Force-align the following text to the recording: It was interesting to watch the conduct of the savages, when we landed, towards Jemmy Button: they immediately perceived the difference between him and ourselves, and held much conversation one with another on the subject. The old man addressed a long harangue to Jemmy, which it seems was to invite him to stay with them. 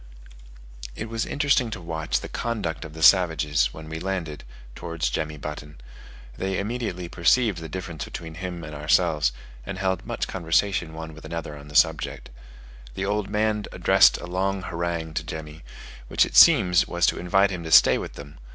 It 0.95 1.09
was 1.09 1.27
interesting 1.27 1.69
to 1.69 1.79
watch 1.79 2.21
the 2.21 2.27
conduct 2.27 2.85
of 2.85 2.93
the 2.95 3.03
savages, 3.03 3.67
when 3.71 3.87
we 3.87 3.99
landed, 3.99 4.43
towards 4.73 5.11
Jemmy 5.11 5.37
Button: 5.37 5.79
they 6.35 6.57
immediately 6.57 7.07
perceived 7.07 7.59
the 7.59 7.69
difference 7.69 8.03
between 8.03 8.33
him 8.33 8.63
and 8.63 8.73
ourselves, 8.73 9.31
and 9.63 9.77
held 9.77 10.03
much 10.07 10.27
conversation 10.27 10.95
one 10.95 11.13
with 11.13 11.23
another 11.23 11.55
on 11.55 11.67
the 11.67 11.75
subject. 11.75 12.31
The 12.95 13.05
old 13.05 13.29
man 13.29 13.65
addressed 13.71 14.17
a 14.17 14.25
long 14.25 14.63
harangue 14.63 15.13
to 15.13 15.23
Jemmy, 15.23 15.61
which 16.07 16.25
it 16.25 16.35
seems 16.35 16.87
was 16.87 17.05
to 17.05 17.19
invite 17.19 17.51
him 17.51 17.63
to 17.65 17.71
stay 17.71 17.99
with 17.99 18.13
them. 18.13 18.39